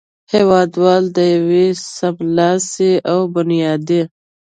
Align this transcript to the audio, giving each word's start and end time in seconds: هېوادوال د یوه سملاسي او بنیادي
هېوادوال 0.33 1.03
د 1.17 1.17
یوه 1.35 1.65
سملاسي 1.97 2.93
او 3.11 3.19
بنیادي 3.33 4.01